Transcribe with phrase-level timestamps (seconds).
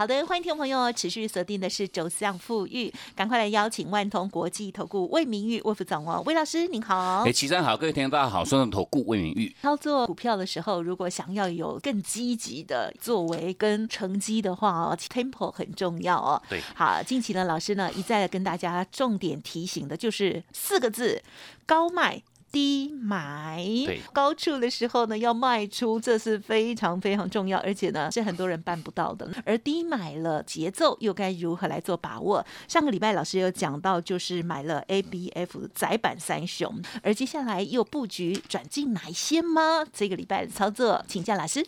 [0.00, 7.22] 好的，欢迎听众朋友持续锁定的是走向富裕，赶快来邀请万通国际投顾魏明玉魏副总哦，魏老师您好。
[7.26, 9.54] 哎，齐山好，各位听众大家好，双人投顾魏明玉。
[9.60, 16.42] 操作股票的时候，如果想要有更积极的作为跟成绩的话哦，tempo 很重要哦。
[16.48, 21.22] 对，好，近期呢，老师呢一再跟大家重点提醒的就是四个字：
[21.66, 22.22] 高卖。
[22.52, 23.64] 低买，
[24.12, 29.30] 高处的时候呢要卖出，这是非常非常重要，而且呢是很多人办不到的。
[29.44, 32.44] 而低买了节奏又该如何来做把握？
[32.66, 39.84] 上个礼拜老师有讲到，就是买了 A B F 窄板三雄，而接下来又布局转进哪一些吗？
[39.92, 41.64] 这个礼拜的操作，请教老师。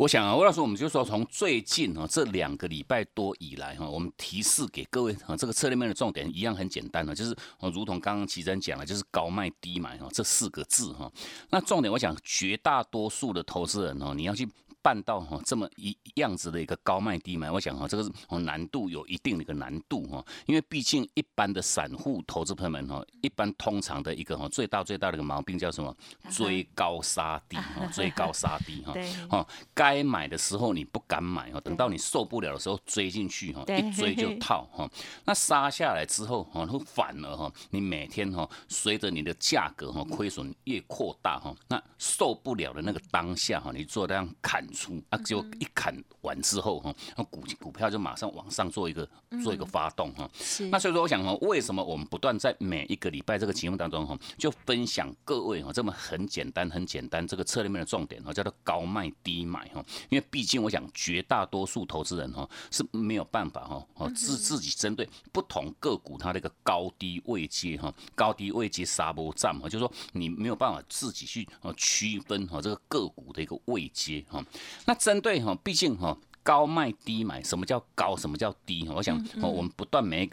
[0.00, 7.36] 我想啊，魏老师，我们就说从最近啊这两个礼拜多以来哈，我们提示给各位啊，这个策略面的重点一样很简单呢，就是
[7.74, 11.12] 如同刚刚齐珍讲了，就是高卖低买哈这四个字哈。
[11.50, 14.48] 那重点我想，绝大多数的投资人哦，你要去。
[14.82, 25.94] 办到哈这么一样子的一个高卖低买，我想哈这个是难度有一定的一个难度哈，因为毕竟一般的散户投资朋友们哈，一般通常的一个哈最大最大的一个毛病叫什么？
[26.30, 28.94] 追高杀低哈，追高杀低哈，
[29.28, 34.90] 哈 该买的时候你不敢买哈，等到你受不了的时候追进去哈，一追就套哈，
[35.24, 44.69] 那杀下来之后哈，反而哈你每天哈随着你的价格哈亏损越扩大哈，那受不了的那个当下哈，你做这样砍。
[44.72, 49.08] 出啊，就一砍完之后哈，那股股票就马上往上做一个
[49.42, 50.28] 做一个发动哈。
[50.34, 50.66] 是。
[50.68, 59.84] 那所以说，我想哈，为什么我们不断在每一个礼拜这个节目当中哈，就分享各位哈这么很简单很简单这个策略面的重点哈，叫做高卖低买哈。
[60.08, 74.44] 因为毕竟我想绝大多数投资人哈是没有办法哈哦自自己针对不同个股它的一个高低位阶哈高低位阶杀波站哈，就是说你没有办法自己去呃区分哈这个个股的一个位阶哈。
[74.86, 76.16] 那针对哈，毕竟哈。
[76.42, 78.16] 高卖低买，什么叫高？
[78.16, 78.88] 什么叫低？
[78.88, 80.26] 我想，我们不断每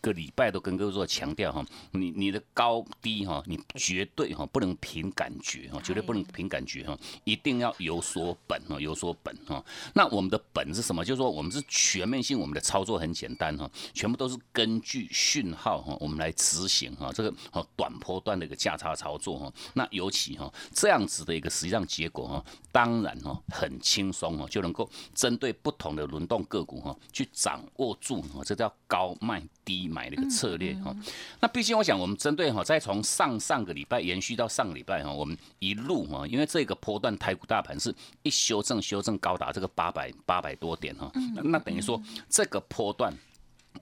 [0.00, 9.64] 个礼拜都跟各位做强调哈，你你的高低哈，你绝对哈不能凭感觉哈，绝对不能凭感觉哈，一定要有所本哈，有所本哈。
[9.94, 11.04] 那我们的本是什么？
[11.04, 19.52] 就是说我们是全面性，我们的操作很简单哈，全部都是根据讯号哈，我们来执行哈，这个哦短波段的一个价差操作哈。
[19.74, 25.51] 那尤其哈这样子的一个实际上结果哈，当然哈很轻松哦，就能够针对。
[25.52, 30.94] 不同的轮动个股哈，去掌握住哈，这叫高卖低买的一个策略哈。
[31.40, 41.10] 那毕竟我想，我们针对哈，再从上上个礼拜延续到上个礼拜哈，我们一路哈，因为这个波段台股大盘是一修正修正高达这个八百八百多点哈，
[41.44, 43.12] 那等于说这个波段。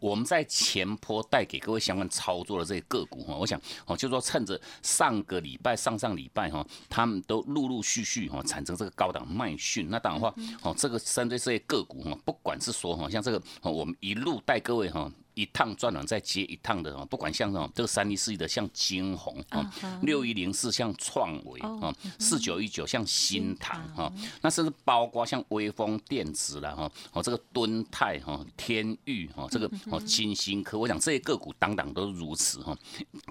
[0.01, 15.11] 我们在前坡带给各位相关操作的这些个股哈，我想哦，就说趁着上个礼拜、上上礼拜哈，他们都陆陆续续哈产生这个高档卖讯，那当然话哦，这个针对这些个股哈，不管是说哈，像这个我们一路带各位哈。
[15.41, 24.13] 一趟转了再接一趟的哈，不管像这种这个三一四一的像金鸿啊，六一零四像创维啊，四九一九像新唐哈，
[24.43, 32.77] 那甚至包括像微风电子了哈，哦这个敦泰哈，天域哈，这个哦金星科，我想这些个股当当都如此哈。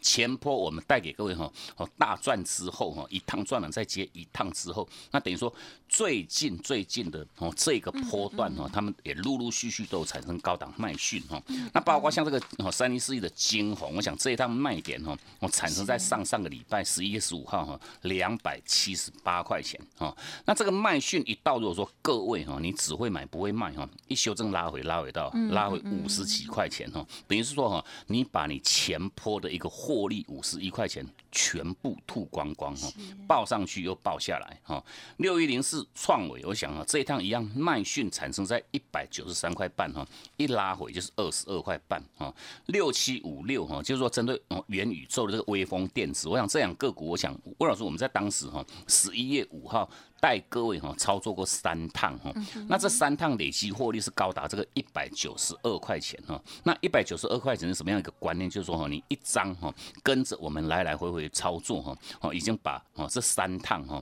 [0.02, 5.54] 前坡我们带给各位哈，哦大赚之后哈，一趟转了再接一趟之后，那等于说
[5.88, 11.40] 最近最近的哦这个波段哈，他们也陆陆续续都产生高档卖讯哈，
[11.72, 11.99] 那包。
[12.00, 20.16] 包括像这个哦三零四一的金红，我想这一趟卖点哈，我产生在上上个礼拜十一月十五号哈，两百七十八块钱哈。
[20.46, 32.90] 那这个卖讯一到，如果说各位哈，你只会买不会卖哈，一修正拉回拉回到拉回五十几块钱哈，等于是说哈，你把你前坡的一个获利五十一块钱全部吐光光哈，
[33.28, 34.82] 报上去又报下来哈。
[35.18, 40.08] 六一零四创伟，我想啊，这一趟一样卖讯产生在一百九十三块半哈，
[40.38, 41.78] 一拉回就是二十二块。
[41.88, 42.34] 半啊，
[42.68, 49.90] 六七五六哈，就是说针对元宇宙的这个微风电子，我想这两个股，我想魏老师我们在当时哈，十一月五号
[50.20, 52.34] 带各位哈操作过三趟哈，
[52.68, 58.50] 那这三趟累计获利是高达这个一百九十二块钱哈，那一百九十二块钱是什么样一个观念？
[58.50, 59.74] 就是说哈，你一张哈
[60.04, 64.02] 跟着我们来来回回操作哈，哦已经把哦这三趟哈。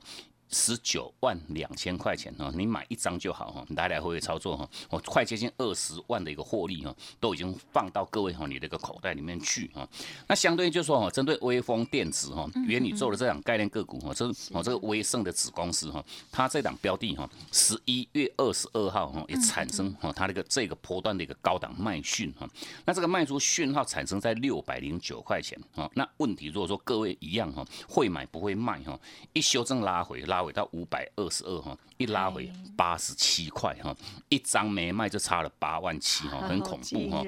[0.49, 9.85] 十九万两千块钱哈，你买一张就好哈，来来回回操作哈，我快接近二十万的一个获利哈，都已经放到各位哈你的一个口袋里面去哈。
[10.27, 16.01] 那相对就说哈，针对微风电子哈、元宇宙的这两概念个股哈，这我这个威盛的子公司哈，
[16.31, 22.47] 它这档标的哈，十一月二十二号哈也产生哈它那个这个波段的一个高档卖讯哈，
[22.85, 25.91] 那这个卖出讯号产生在六百零九块钱哈。
[25.93, 28.97] 那问题如果说各位一样哈，会买不会卖哈，
[29.33, 30.36] 一修正拉回拉。
[30.37, 33.95] 拉回到五百二十二哈，一拉回八十七块哈，
[34.29, 37.23] 一张没卖就差了八万七哈，很恐怖哈。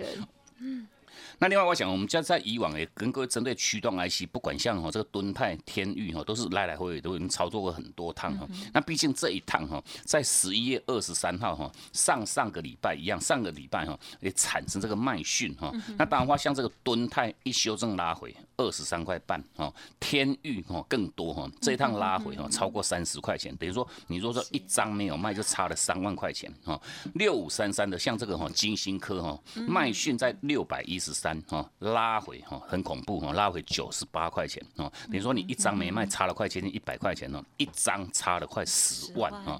[1.39, 8.45] 那另外我想，我们家在以往也跟各位针对驱动 IC，不管像哈这个敦泰、天域哈，都是来来回回都已经操作过很多趟哈。
[8.73, 15.71] 那毕竟这一趟哈，在十一月二十三号哈，上上个礼拜一样，上个礼拜哈也产生这个卖讯哈。
[15.97, 26.79] 那当然话，像这个敦泰一修正拉回二十三块半哦，天域哈更多哈，这一趟拉回哈超过三十块钱，等于说你如果说一张没有卖，就差了三万块钱哈。
[27.15, 31.41] 六五三三的像这个哈金星科哈卖讯在六百一十三。
[31.47, 39.59] 哈拉回哈很恐怖哈拉回九十八块钱哦，等于说你一张没卖差了快接近一百块钱哦，一张差了快十万啊。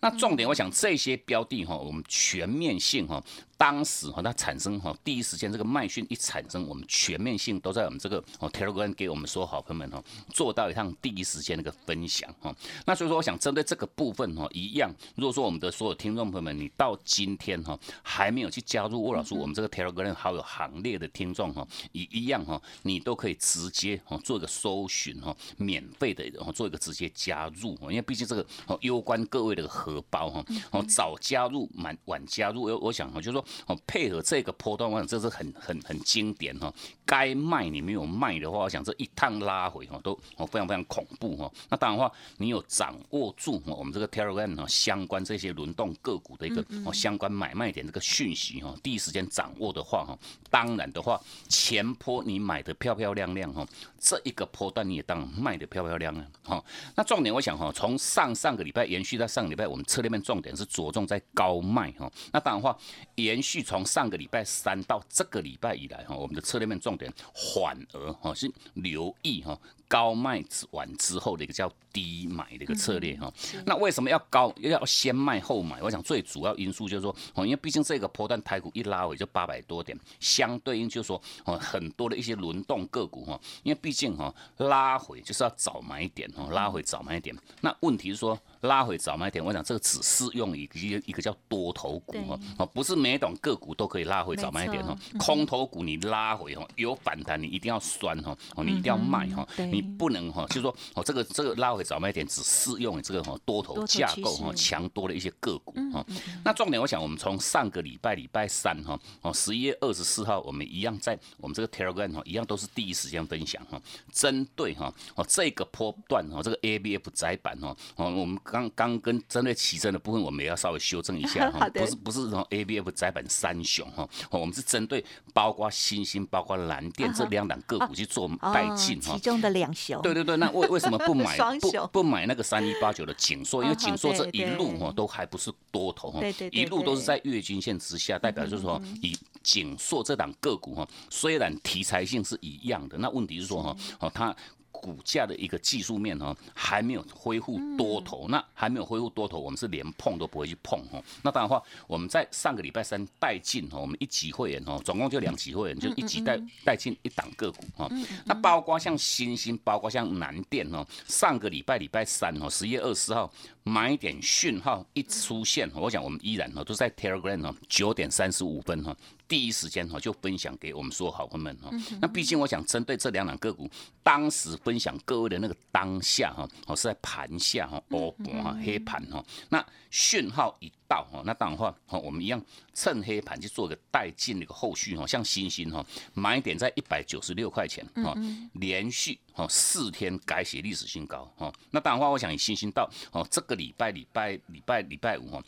[0.00, 3.22] 那重点我想这些标的哈，我们全面性哈。
[3.60, 12.56] 当时哈，它产生哈第一时间这个卖讯一产生，我们全面性都在我们这个哦 Telegram 给我们说好朋友们哈做到一趟第一时间那个分享哈。
[12.86, 33.44] 那所以说，我想针对这个部分哈，一样，如果说我们的所有听众朋友们，你到今天哈还没有去加入沃老师我们这个 Telegram 好友行列的听众哈，一一样哈，你都可以直接哈做一个搜寻哈，免费的然后做一个直接加入，因为毕竟这个哦攸关各位的荷包哈，哦早加入满晚加入，我我想哈，就是说。
[33.66, 36.72] 哦，配合这个波段，我想这是很很很经典哈。
[37.04, 41.50] 该卖你没有卖的话，我想这一趟拉回哈都哦非常非常恐怖哈。
[41.68, 50.16] 那当然话，你有掌握住我们这个 Telegram 哈相关这些轮动个股的一个哦相关买卖点这个讯息哈，第一时间掌握的话哈，
[50.50, 53.66] 当然的话，前坡你买的漂漂亮亮哈，
[53.98, 56.64] 这一个波段你也当卖的漂漂亮亮哈。
[56.94, 62.10] 那重点我想哈，从上上个礼拜延续到上个礼拜，我们策略面重点是着重在高卖哈。
[62.32, 62.76] 那当然话
[63.16, 67.12] 延续从上个礼拜三到这个礼拜以来哈，我们的策略面重点
[67.54, 69.58] 反而哈是留意哈。
[69.90, 70.40] 高卖
[70.70, 73.28] 完之后的一个叫低买的一个策略哈，
[73.66, 75.82] 那为什么要高要先卖后买？
[75.82, 87.36] 我想最主要因素就是说，哦，因为毕竟这个波段台股一拉尾就八百多点，相对应就是说，哦，很多的一些轮动个股哈，因为毕竟哈拉回就是要早买点哦，拉回早买点。
[87.60, 99.79] 那问题是说拉回早买点，我想这个只适用于一个一个叫多头股哈，哦，不是每种个股都可以拉回早买点哈，空头股你拉回哈有反弹，你一定要酸哈，哦，你一定要卖哈，你。
[99.80, 106.04] 不能哈，就是说哦，这个这个拉回早卖点只适用于这个哈多头架构哈强多的一些个股哈。
[106.44, 113.80] 那重点我想，我们从上个礼拜礼拜三哈哦十一月二十四号，我们一样在我们这个 Telegram 哈一样都是第一时间分享哈，
[114.12, 129.69] 针对哈哦这个波段哈这个 ABF 窄板哈哦我们刚刚跟针对起身的部分，我们也要稍微修正一下哈， 不是不是从 ABF 窄板三雄哈，我们是针对包括新兴包括蓝电这两档个股去做带进哈，其中的两。
[130.02, 133.62] 对对对，那为为什么不买 不不买那个三一八九的景硕？
[133.62, 136.20] 因为景硕这一路哈都还不是多头哈，
[136.50, 144.34] 一路都是在月均线之下，代表就是说以景硕这档个股哈，虽然题材性是一样的，那问题是说哈哦它。
[144.80, 151.02] 股价的一个技术面哈，还没有恢复多头，那还没有恢复多头，我们是连碰都不会去碰哈。
[151.22, 157.88] 那当然话，我们在上个礼拜三带进哈，我们一级会员哈，总共就两级会员，就一级带带进一档个股哈。
[158.24, 163.30] 那包括像新兴，包括像南电哈，上个礼拜礼拜三哈，十月二十号
[163.62, 168.96] 买点讯号一出现，我想我们依然哈都在 Telegram 哈，九点三十五分哈。
[169.30, 171.70] 第一时间哈就分享给我们所有好朋友们哈，
[172.00, 173.70] 那毕竟我想针对这两档个股，
[174.02, 182.42] 当时分享各位的那个当下哈，哦是在盘下哈，哦哈黑盘哈，那讯号一到哈，那当然话哈，我们一样
[182.74, 188.12] 趁黑盘去做个带进的一个后续哈，像星星哈买点在一百九十六块钱哈，
[188.54, 195.40] 连续哈四天改写历史新高哈，那当然话我想以星星到哦这个礼拜礼拜礼拜礼拜五哈。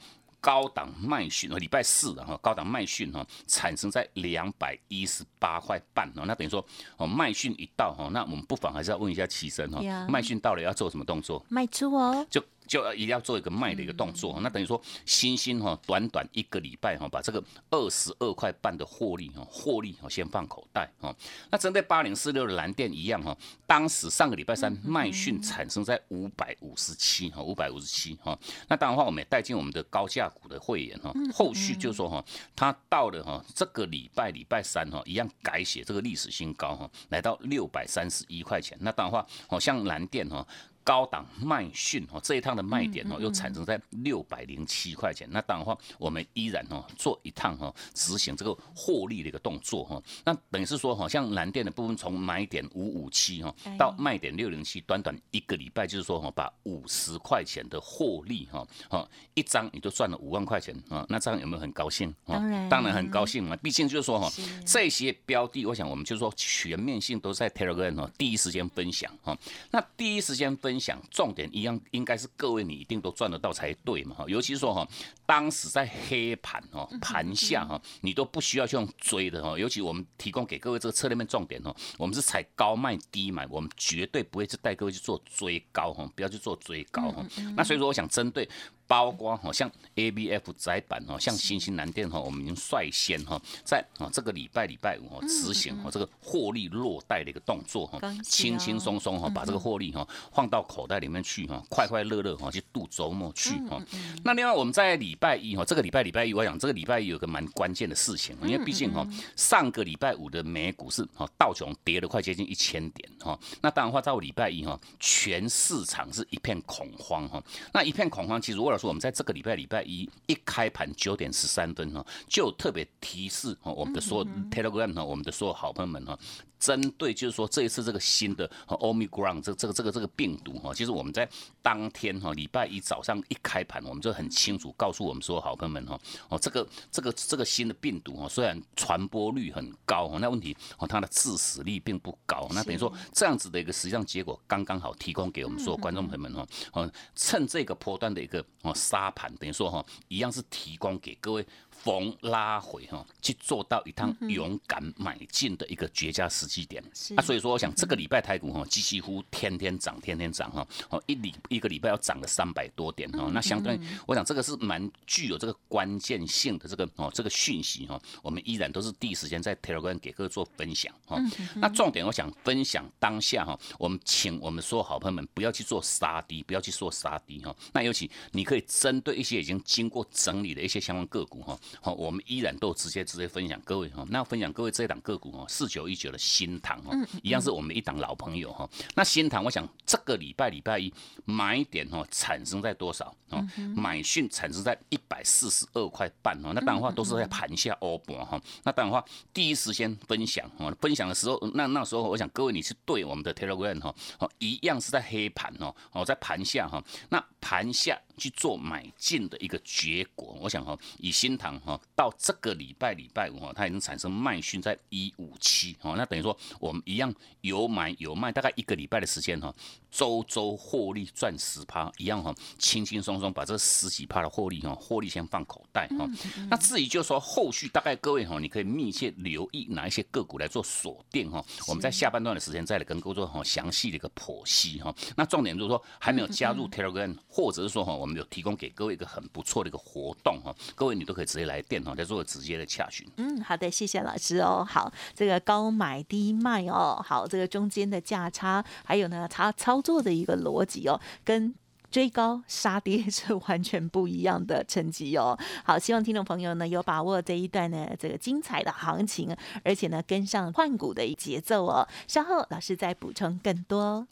[0.43, 6.63] 高档卖讯哦，礼拜四的哈，高档卖讯哈，产生在两百一十八块半哦，那等于说
[6.97, 11.43] 哦，卖讯一到哈，那我们不妨还是要问一下齐生哈，卖讯到了要做什么动作？
[11.49, 21.15] 卖出哦，就就要一定要做一个卖的一个动作，那等于说新兴哈，短短一个礼拜哈，把这个二十二块半的获利哈，获利哈先放口袋哈。
[21.51, 28.39] 那针对八零四六的蓝电一样哈，当时上个礼拜三卖讯产生在五百五十七哈，五百五十七哈。
[28.69, 32.25] 那当然话，我们也带进我们的高价股的会员哈，后续就说哈，
[32.57, 38.77] 它到了哈这个礼拜礼拜三哈，一样改写这个历史新高哈，来到六百三十一块钱。
[38.81, 40.47] 那当然话，好像蓝电哈。
[40.85, 45.29] 高档卖讯哦，这一趟的卖点哦，又产生在六百零七块钱。
[45.31, 50.03] 那当然话，我们依然哦做一趟哈，执行这个获利的一个动作哈。
[50.25, 61.07] 那等于是说好，像蓝电的部分，从买点五五七哈到卖点六零七，短短一个礼拜，就是说哈，把五十块钱的获利哈，哈一张你就赚了五万块钱啊。
[61.09, 62.13] 那这样有没有很高兴？
[62.27, 63.57] 当然，当然很高兴嘛。
[63.57, 64.29] 毕竟就是说哈，
[64.67, 69.39] 这些标的，我想我们就是说全面性都在 Telegram 哦，第一时间分享哈。
[69.71, 70.72] 那第一时间分。
[70.73, 74.89] 分享重点一样，应该是各位你一定都赚得到才对嘛哈，尤其是说哈，
[75.27, 87.23] 当时在黑盘哦，盘下哈，你都不需要去用追的哈，尤其我们提供给各位这个策略面重点哦，我们是踩高卖低买，我们绝对不会去带各位去做追高哈，不要去做追高哈，
[87.55, 88.49] 那所以说我想针对。
[88.93, 103.81] 包括哈像 A B F 窄板哈，像新兴南电哈，我们已经率先哈在啊这个礼拜礼拜五哈执行哦这个获利落袋的一个动作哈，轻轻松松哈把这个获利哈放到口袋里面去哈，快快乐乐哈去度周末去哈。
[104.23, 126.19] 那另外我们在礼拜一哈，这个礼拜礼拜一我想这个礼拜一有个蛮关键的事情，因为毕竟哈上个礼拜五的美股是哈道琼跌了快接近一千点哈，那当然话到礼拜一哈全市场是一片恐慌哈，那一片恐慌其实为了我们在这个礼拜礼拜一一开盘九点十三分哈，就特别提示哈我们的所有 Telegram 哈，我们的所有好朋友们哈。
[126.63, 131.29] 针对就是说这一次这个新的 Omicron 这这个这个这个病毒哈，其实我们在
[131.61, 151.45] 当天哈礼拜一早上一开盘，我们就很清楚告诉我们说好朋友们哈哦这个这个这个新的病毒哈虽然传播率很高那问题哦它的致死率并不高，那等于说这样子的一个实际上结果刚刚好提供给我们所有观众朋友们哈哦趁这个波段的一个哦沙盘，等于说哈一样是提供给各位。
[151.83, 156.83] 逢拉回哈，去做到一趟勇敢买进的一个绝佳时机点
[157.17, 157.21] 啊！
[157.21, 163.29] 所以说，我想这个礼拜台股哈，几乎天天涨，天天涨哈，哦一礼一个礼拜要涨了三百多点哈。
[163.33, 168.01] 那相对，我想这个是蛮具有这个关键性的这个哦这个讯息哈。
[168.23, 171.19] 我们依然都是第一时间在 Telegram 给各位做分享哈。
[171.57, 177.53] 那重点我想分享当下哈，我们请我们所有好朋友们不要去做杀低，不要去做杀低哈。
[177.73, 181.59] 那尤其你可以针对一些已经经过整理的一些相关个股哈。
[181.81, 188.69] 好，我们依然都直接直接分享各位哈，那分享各位这一档个股哈，四九一九的新塘哈，一样是我们一档老朋友哈。
[188.95, 190.93] 那新塘，我想这个礼拜礼拜一
[191.25, 193.43] 买点哦，产生在多少哦？
[193.75, 196.53] 买讯产生在一百四十二块半哦。
[196.55, 198.41] 那当然话都是在盘下欧博哈。
[198.65, 207.99] 那当然话第一时间分享哈，分享的时候，那那时候我想各位你是对我们的 Telegram 哈，哦一样是在黑盘哦，哦在盘下哈，那盘下。
[208.19, 219.55] 去做买进的一个结果，我想哈，以新塘哈到这个礼拜礼拜五哈，它已经产生卖讯在一五七哈，那等于说我们一样有买有卖，大概一个礼拜的时间哈。
[219.91, 226.09] 周周获利赚十趴一样哈，轻轻松松把这十几趴的获利哈，获利先放口袋哈。
[226.49, 231.45] 那至于就说后续大概各位哈，你可以密切留意哪一些个股来做锁定哈。
[231.69, 234.95] 我们在下半段的时间再来跟各位做哈详细的一个剖析哈。
[235.15, 240.57] 那重点就是说还没有加入 Telegram，或者是说哈，我们有提供给各位一个很不错的一个活动哈。
[240.75, 243.07] 各位你都可以直接来电哈，来做直接的洽询。
[243.17, 244.67] 嗯，好的，谢谢老师哦。
[244.67, 249.83] 好，这个高买低卖哦，好，这个中间的价差，还有呢，它操。
[249.83, 251.53] 作的一个逻辑哦，跟
[251.91, 255.37] 追高杀跌是完全不一样的成绩哦。
[255.65, 261.89] 好，希望听众朋友呢有把握这一段呢这个精彩的行情，而且呢跟上换股的节奏哦。
[262.07, 264.07] 稍后老师再补充更多。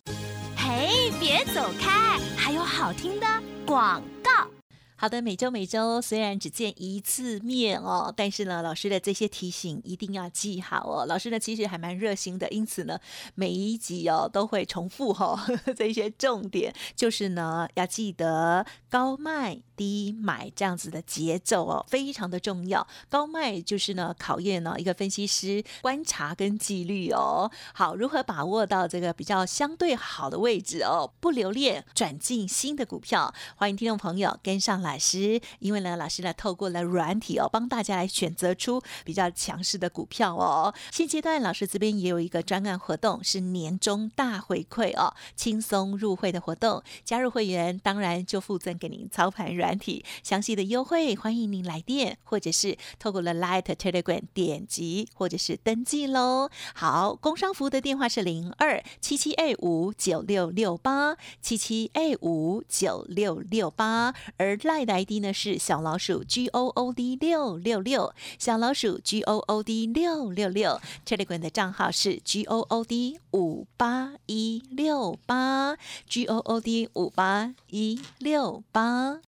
[0.57, 3.27] 嘿，别走开，还有好听的
[3.65, 4.60] 广告。
[5.01, 11.07] 好的，每周每周虽然只见一次面哦，但是呢，老师的这些提醒一定要记好哦。
[11.07, 13.01] 老师呢其实还蛮热心的，因此呢，
[13.35, 15.43] 每一集哦都会重复哈
[15.75, 22.87] 这些重点，就是呢要记得高卖低买这样子的节奏哦，非常的重要。
[23.09, 27.51] 高卖就是呢考验呢一个分析师观察跟纪律哦。
[27.73, 33.33] 好，如何把握到这个比较相对好的位置哦，不留恋转进新的股票？
[33.57, 34.90] 欢迎听众朋友跟上来。
[34.91, 40.75] 老师，因为呢，老师呢透过了软体哦，帮大家来选择出比较强势的股票哦。
[40.91, 56.51] 现阶段老师这边也有一个专案活动，是年终大回馈哦，轻松入会的活动，加入会员当然就附赠给您操盘软体，详细的优惠欢迎您来电，或者是透过了 Light Telegram 点击或者是登记喽。
[56.75, 69.87] 好，工商服务的电话是零二七七 A 五九六六八七七 A 五九六六八，而赖的 ID 呢是小老鼠 G O O D 六六六，小老鼠 G O O D
[69.87, 75.77] 六六六，Telegram 的账号是 G O O D 五八一六八
[76.09, 79.19] ，G O O D 五八一六八。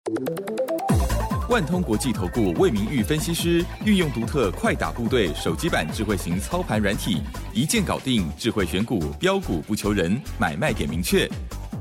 [1.48, 7.20] 万通国际投顾魏明玉分析师运用独特快打部队手机版智慧型操盘软体，
[7.52, 11.28] 一键搞定智慧选股标股不求人，买卖点明确。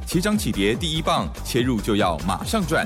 [0.05, 2.85] 起涨起跌第一棒，切入就要马上赚。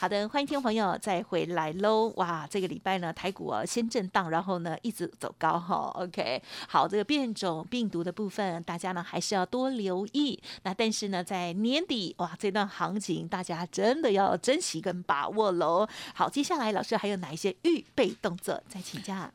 [0.00, 2.12] 好的，欢迎听众朋友再回来喽！
[2.14, 5.90] 哇，这个礼拜呢，台股啊先震荡，然后呢一直走高哈。
[5.96, 10.40] OK，好，这个变种病毒的部分，大家呢还是要多留意。
[10.62, 15.88] 那但是呢，在年底哇这段行情，大家真的要珍惜跟把握喽。
[16.14, 18.62] 好，接下来老师还有哪一些预备动作？
[18.68, 19.28] 再请教。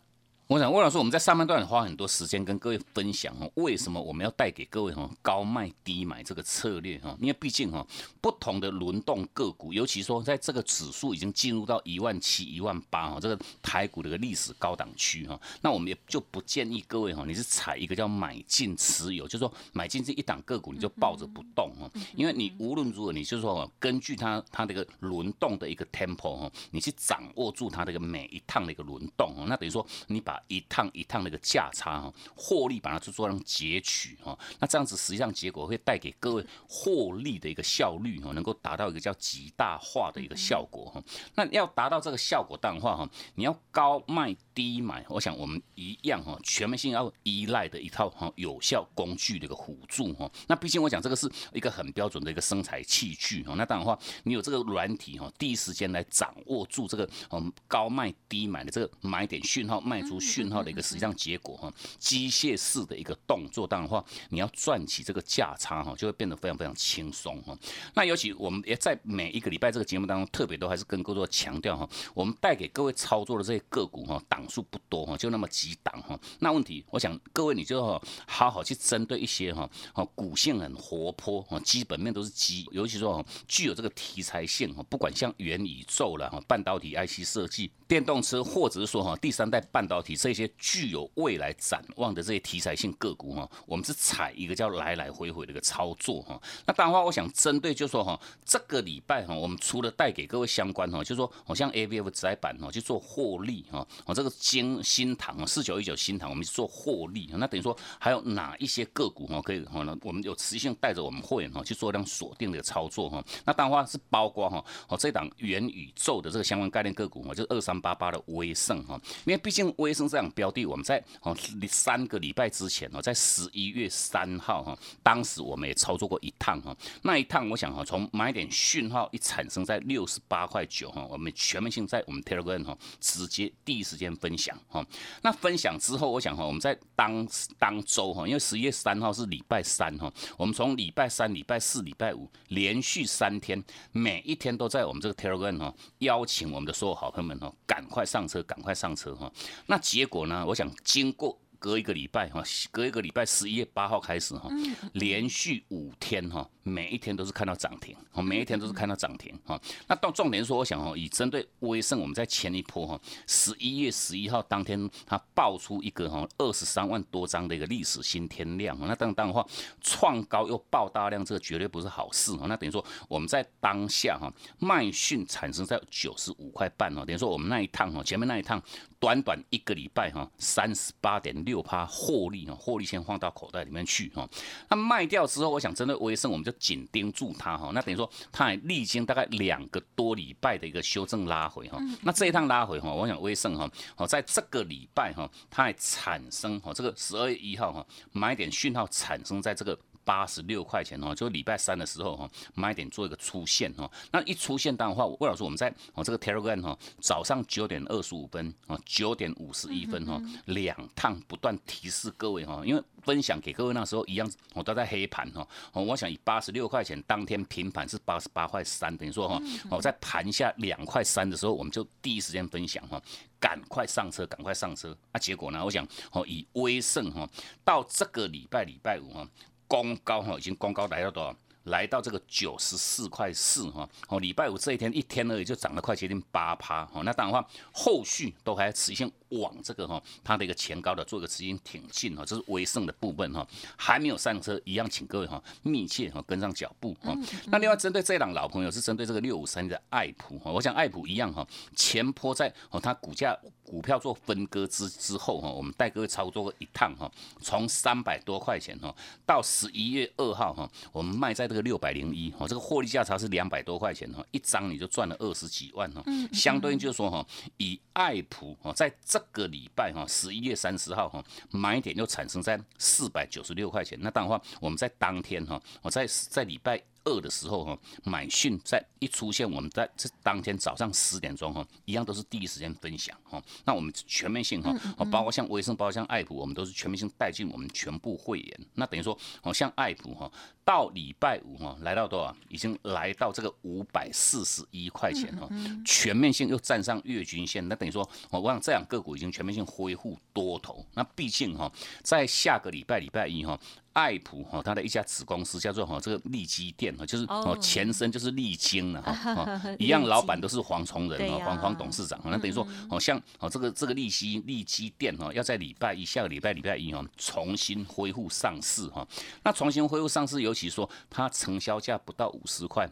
[0.54, 7.18] 我想，魏老师，我们在上半段花很多时间跟各位分享哦，为什么我们要带给各位哈高卖低买这个策略哈？
[7.20, 7.84] 因为毕竟哈，
[8.22, 41.04] 不同的轮动个股，尤其说在这个指数已经进入到一万七、一万八哈，这个台股的一个历史高档区哈，那我们也就不建议各位哈，你是采一个叫买进持有，就是说买进这一档个股你就抱着不动哈，因为你无论如何，你就是说根据它它这个轮动的一个 tempo 哈，你去掌握住它这个每一趟的一个轮动哈，那等于说你把一趟一趟那个价差哈，获利把它做做成截取哈，那这样子实际上结果会带给各位获利的一个效率哈，能够达到一个叫极大化的一个效果哈。
[41.36, 50.30] 那要达到这个效果的话哈，你要高卖低买，我想我们一样哈，全面性要依赖的一套哈有效工具的一个辅助哈。
[50.48, 53.54] 那毕竟我讲这个是一个很标准的一个生产器具哈。
[53.56, 60.20] 那当然话，你有这个软体哈，第一时间来掌握住这个嗯高卖低买的这个买点讯号，卖出。
[60.20, 67.54] 讯号的一个实际上结果哈，机械式的一个动作，当然话你要赚起这个价差哈，就会变得非常非常轻松哈。
[67.94, 76.20] 那尤其我们也在每一个礼拜这个节目当中，特别都还是跟各位强调哈，我们带给各位操作的这些个股哈，档数不多哈，就那么几档哈。
[76.40, 87.72] 那问题，我想各位你就好好去针对一些哈，哦股性很活泼哈，基本面都是基，尤其说具有这个题材性哈，不管像元宇宙了哈，半导体 IC 设计。
[87.86, 96.42] 电动车，或者是说哈第三代半导体这些具有未来展望的这些题材性个股哈，我们是采一个叫来来回回的一个操作哈。
[96.66, 109.96] 那当然话，我想针对就说哈这个礼拜哈，我们除了带给各位相关哈，就说好像 A B F 窄板哈去做获利哈，我这个金新塘四九一九新塘我们去做获利，那等于说还有哪一些个股哈可以哈呢？
[110.02, 113.24] 我们有持续性带着我们会员哈去做这样锁定的操作哈。
[113.46, 117.74] 那当然话是包括哈哦这档元宇宙的这个相关概念个股哈，就二三。
[117.84, 121.36] 八八的威盛哈，因为毕竟威盛这样标的，我们在哦
[121.68, 134.86] 三个礼拜之前哦，在十一月三号哈，当时我们也操作过一趟哈，那一趟我想哈，从买点讯号一产生在六十八块九哈，我们全面性在我们 Telegram 哈直接第一时间分享哈，
[135.22, 137.28] 那分享之后，我想哈，我们在当
[137.60, 147.54] 当周哈，因为十一月三号是礼拜三哈，我们从礼拜三、礼拜四、礼拜五连续三天，每一天都在我们这个 Telegram 哈邀请我们的所有好朋友们哈。
[147.68, 149.30] 赶快上车，赶快上车哈！
[149.66, 150.46] 那结果呢？
[150.48, 151.38] 我想经过。
[151.64, 154.50] 隔一个礼拜哈，隔一个礼拜，十一月八号开始哈，
[154.92, 159.60] 连续五天哈，每一天都是看到涨停，哦每一天都是看到涨停哈。
[159.88, 169.46] 那到重点说，我想哦，以针对威盛，我们在前一波哈，十一月十一号当天，它爆出一个哈二十三万多张的一个历史新天量，那当当的话，
[169.82, 172.46] 创高又爆大量，这个绝对不是好事哦。
[172.48, 178.62] 那等于说我们在当下哈，卖讯产生在九十五块半哦，等于说我们那一趟哈，前面那一趟。
[179.00, 184.26] 短短一个礼拜哈，三十八点六趴获利哦，获利先放到口袋里面去哈。
[184.70, 187.72] 那卖掉之后，我想针对威盛，我们就紧盯住它哈。
[187.74, 191.78] 那等于说，它还历经大概两个多礼拜的一个修正拉回哈。
[192.02, 199.78] 那这一趟拉回哈，我想威盛哈，哦在这个礼拜哈，它还产生哈这个十二月一号哈买点讯号产生在这个。
[200.06, 203.90] 八十六块钱哦，就礼拜三的时候哈，买点做一个出现哦。
[204.12, 215.48] 那一出现的话，魏老师我们在哦这个 Telegram 哈，早上九点二十五分哦，九点五十一分哈，两趟不断提示各位哈，因为分享给各位那时候一样，我都在黑盘哈。
[215.72, 223.02] 哦，我想以八十六块钱当天平盘是八十八块三，等于说哈，哦在盘下两块三的时候，我们就第一时间分享哈，
[223.40, 224.96] 赶快上车，赶快上车。
[225.12, 225.64] 那结果呢？
[225.64, 227.28] 我想哦，以威盛哈
[227.64, 229.28] 到这个礼拜礼拜五哈。
[229.68, 231.36] 公高哈已经公高来到多少？
[231.64, 237.02] 来到这个九十四块四哈，哦，礼拜五这一天一天而已就涨了快接近八趴哈。
[237.06, 247.16] 那当然话，后续都还持续往这个哈它的一个前高的做一个资金挺进哈，这是微胜的部分哈，还没有上车一样，请各位哈密切哈跟上脚步哈。
[247.46, 257.10] 那另外针对这档老朋友是针对这个六五三的爱普哈，我想爱普一样哈，前坡在哦它股价股票做分割之之后哈，我们带各位操作一趟哈，
[257.42, 258.94] 从三百多块钱哈
[259.26, 261.44] 到十一月二号哈，我们卖在。
[261.54, 266.02] 这个六百零一哈，这个获利价差是两百多块钱哈，一张你就赚了二十几万哈。
[266.08, 267.24] 嗯，相对应就是说哈，
[267.58, 273.98] 以爱普哦，在这个礼拜哈，十一月三十号哈，买点就产生在四百九十六块钱。
[274.02, 276.82] 那当然话，我们在当天哈，我在在礼拜。
[277.06, 283.42] 二的时候哈，买讯在一出现，我们在这当天早上十点钟哈，一样都是第一时间分享哈。
[283.66, 284.74] 那我们全面性哈，
[285.12, 288.60] 包括像微生，包括像爱普，我们都是全面性带进我们全部会员。
[288.76, 290.32] 那等于说，哦，像爱普哈，
[290.64, 292.36] 到礼拜五哈，来到多少？
[292.48, 295.50] 已经来到这个五百四十一块钱哈，
[295.86, 297.68] 全面性又站上月均线。
[297.68, 300.86] 那等于说，我想这两个股已经全面性恢复多头。
[300.94, 303.60] 那毕竟哈，在下个礼拜礼拜一哈。
[303.94, 307.58] 爱普哈，它的一家子公司叫做哈这个利基店哈，就是哦。
[307.64, 319.08] 前身就是利晶了哈， 一样老板都是黄崇仁哦，黄黄董事长，那等于说哦像哦这个这个利基利基店哈，要在礼拜一下个礼拜礼拜一哈重新恢复上市哈，
[319.44, 322.90] 那重新恢复上市，尤其说它成交价不到五十块。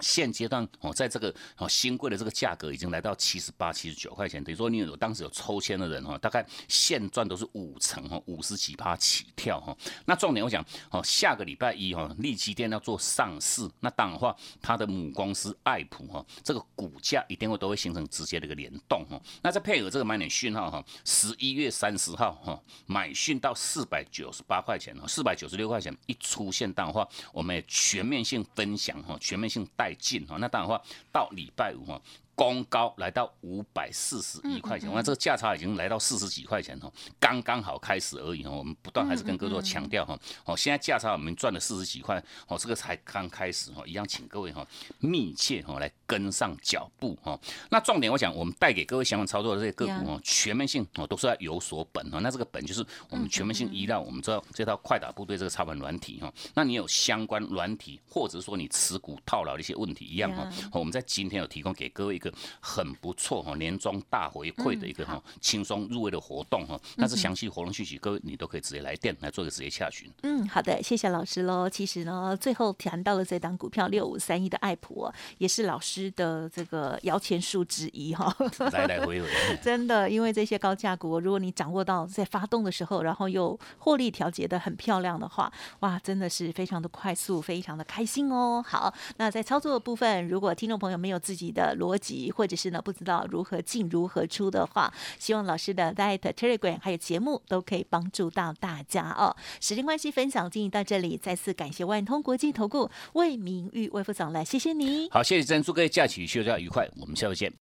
[0.00, 9.76] 现阶段哦，在这个哦新贵的这个价格已经来到七十八、七十九块钱，等于说你有当时有抽签的人哈，大概现赚都是五成哈，五十几趴起跳哈。
[10.04, 19.20] 那重点我讲哦，下个礼拜一哈，利基店要做上市，那当然话它的母公司爱普哈，这个股价一定会都会形成直接的一个联动哈。
[19.42, 29.83] 那再配合这个买点讯号哈，十一月三十号哈，买讯到四百九十八块钱哈，四百九十六块钱一出现，当然话我们也全面性分享哈，全面性带。
[29.84, 30.80] 太近哈，那当然话
[31.12, 32.00] 到礼拜五哈。
[32.34, 38.50] 公高来到五百四十一块钱，我看这个价差已经来到四十几块钱哦，刚刚好开始而已哦。
[38.58, 44.66] 我们不断还是跟各位强调哈，哦，现在价差我们赚了四十几块，哦，这个才刚开始哈，一样请各位哈
[44.98, 47.38] 密切哈来跟上脚步哈。
[47.70, 52.18] 那重点我讲，我们带给各位相关操作的这些个股哦，全面性哦都是要有所本哦。
[52.20, 56.32] 那这个本就是我们全面性依赖我们知道这套快打部队这个操盘软体哈。
[56.54, 62.20] 那你有相关软体，或者说你持股套牢的一些问题一样哈，我们在今天有提供给各位。
[62.28, 70.10] 个很不错哈，年终大回馈的一个哈轻松入位的活动哈，但是详细活动讯息各位你都可以直接来电来做一个直接洽询。
[70.22, 71.68] 嗯，好的，谢谢老师喽。
[71.68, 78.34] 其实呢，最后谈到了这档股票六五三一的爱普，也是老师的这个摇钱树之一哈。
[78.72, 79.28] 来来回回，
[79.62, 88.64] 真的，因为这些高价股，如果你掌握到在发动的时候，然后又获利调节的很漂亮的话，哇，真的是非常的快速，非常的开心哦。
[88.66, 92.13] 好，那在操作的部分，如果听众朋友没有自己的逻辑。
[92.34, 99.34] 或者是呢，不知道如何进如何出的话，希望老师的 Light Telegram 还有节目都可以帮助到大家哦。
[99.60, 105.08] 时间关系，分享进行到这里，再次感谢万通国际投顾魏明玉魏副总来，谢谢你。
[105.10, 107.52] 好，谢谢珍，祝各位假期休假愉快，我们下次见。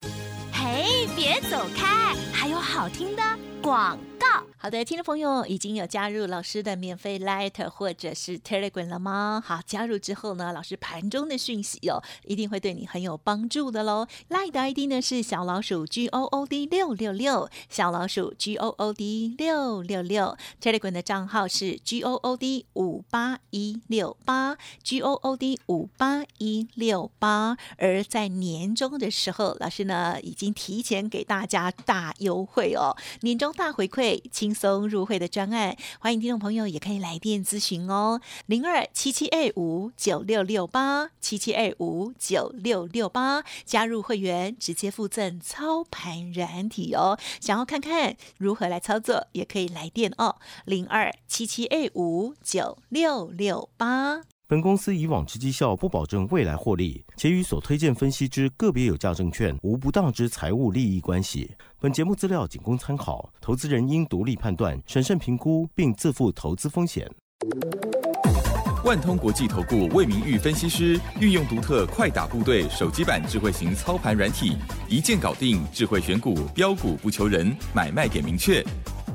[0.51, 3.23] 嘿，别走开，还有好听的
[3.61, 4.27] 广告。
[4.57, 9.43] 好的，听众朋友已经有加入老师的免费 Light 或者是 Telegram 了吗？
[9.45, 14.07] 好，加入之后呢，老师盘中的讯息哦，一定会对你很有帮助的喽。
[14.29, 20.38] Light 的 ID 呢是小老鼠 G O O D 六六六，小老鼠 G O O D 六六六。
[20.62, 27.58] Telegram 的账号是 G O O D 五八一六八，G O O D 五八一六八。
[27.77, 34.21] 而在年终的时候，老师呢已经提前给大家大优惠哦，年终大回馈。
[34.32, 47.17] 轻松入会的专案，欢迎听众朋友也可以来电咨询哦，零二七七二五九六六八七七二五九六六八，加入会员直接附赠操盘软体哦。
[47.39, 54.21] 想要看看如何来操作，也可以来电哦，零二七七二五九六六八。
[54.45, 61.55] 本公司以往之绩效不保证未来获利，且与所推荐分析之个别有价证券无不当之财务利益关系。
[61.79, 67.09] 本节目资料仅供参考，投资人应独立判断、审慎评估，并自负投资风险。
[68.83, 74.57] 万通国际投顾魏明玉分析师运用独特快打部队手机版智慧型操盘软体，
[74.89, 78.61] 一键搞定智慧选股，标股不求人，买卖点明确。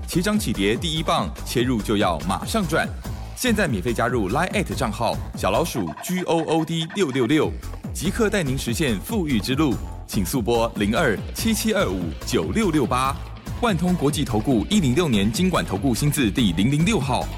[0.06, 2.88] 起涨起跌第一棒，切入就要马上赚。
[3.36, 7.52] 现在免费加入 Line 账号小老鼠 G O O D 六六六，
[7.92, 9.74] 即刻带您实现富裕之路。
[10.06, 13.14] 请速拨零二七七二五九六六八。
[13.60, 17.28] 万通国际投顾一零六年经管投顾新字第零零六号。